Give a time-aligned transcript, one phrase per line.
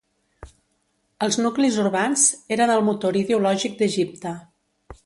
[1.27, 2.25] Els nuclis urbans
[2.59, 4.35] eren el motor ideològic d'Egipte.